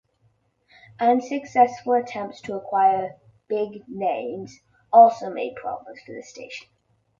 [0.99, 3.17] Unsuccessful attempts to acquire
[3.47, 4.59] "big names"
[4.91, 6.67] also made problems for the station.